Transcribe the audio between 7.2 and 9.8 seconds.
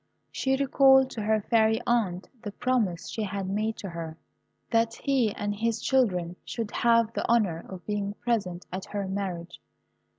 honour of being present at her marriage.